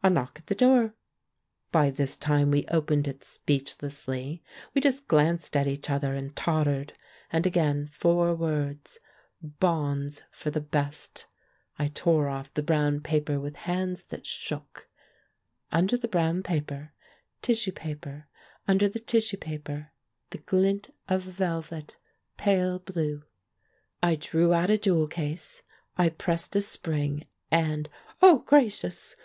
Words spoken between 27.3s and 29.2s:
and "Oh, gracious!"